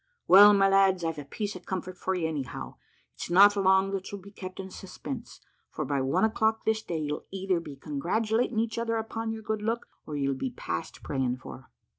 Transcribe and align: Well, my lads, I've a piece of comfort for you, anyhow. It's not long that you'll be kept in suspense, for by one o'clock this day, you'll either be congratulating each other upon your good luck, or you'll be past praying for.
Well, 0.27 0.51
my 0.55 0.67
lads, 0.67 1.03
I've 1.03 1.19
a 1.19 1.23
piece 1.25 1.55
of 1.55 1.67
comfort 1.67 1.95
for 1.95 2.15
you, 2.15 2.27
anyhow. 2.27 2.77
It's 3.13 3.29
not 3.29 3.55
long 3.55 3.91
that 3.91 4.11
you'll 4.11 4.19
be 4.19 4.31
kept 4.31 4.59
in 4.59 4.71
suspense, 4.71 5.41
for 5.69 5.85
by 5.85 6.01
one 6.01 6.23
o'clock 6.25 6.63
this 6.65 6.81
day, 6.81 6.97
you'll 6.97 7.27
either 7.29 7.59
be 7.59 7.75
congratulating 7.75 8.57
each 8.57 8.79
other 8.79 8.97
upon 8.97 9.31
your 9.31 9.43
good 9.43 9.61
luck, 9.61 9.85
or 10.07 10.15
you'll 10.17 10.33
be 10.33 10.49
past 10.49 11.03
praying 11.03 11.37
for. 11.37 11.69